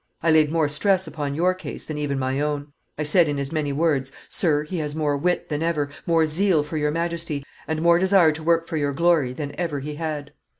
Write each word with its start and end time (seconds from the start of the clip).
I 0.23 0.31
laid 0.31 0.51
more 0.51 0.67
stress 0.67 1.05
upon 1.05 1.35
your 1.35 1.53
case 1.53 1.85
than 1.85 1.99
even 1.99 2.17
my 2.17 2.39
own. 2.39 2.73
I 2.97 3.03
said, 3.03 3.27
in 3.29 3.37
as 3.37 3.51
many 3.51 3.71
words, 3.71 4.11
'Sir, 4.29 4.63
he 4.63 4.79
has 4.79 4.95
more 4.95 5.15
wit 5.15 5.47
than 5.49 5.61
ever, 5.61 5.91
more 6.07 6.25
zeal 6.25 6.63
for 6.63 6.75
your 6.75 6.89
Majesty, 6.89 7.45
and 7.67 7.83
more 7.83 7.99
desire 7.99 8.31
to 8.31 8.41
work 8.43 8.65
for 8.65 8.77
your 8.77 8.93
glory 8.93 9.31
than 9.31 9.53
ever 9.59 9.79
he 9.79 9.93
had. 9.93 10.31